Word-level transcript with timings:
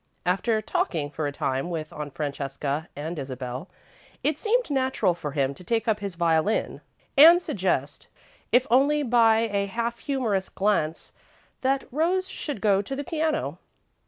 After 0.25 0.63
talking 0.63 1.11
for 1.11 1.27
a 1.27 1.31
time 1.31 1.69
with 1.69 1.93
Aunt 1.93 2.15
Francesca 2.15 2.89
and 2.95 3.19
Isabel, 3.19 3.69
it 4.23 4.39
seemed 4.39 4.71
natural 4.71 5.13
for 5.13 5.33
him 5.33 5.53
to 5.53 5.63
take 5.63 5.87
up 5.87 5.99
his 5.99 6.15
violin 6.15 6.81
and 7.15 7.39
suggest, 7.39 8.07
if 8.51 8.65
only 8.71 9.03
by 9.03 9.41
a 9.41 9.67
half 9.67 9.99
humorous 9.99 10.49
glance, 10.49 11.13
that 11.61 11.83
Rose 11.91 12.27
should 12.29 12.61
go 12.61 12.81
to 12.81 12.95
the 12.95 13.03
piano. 13.03 13.59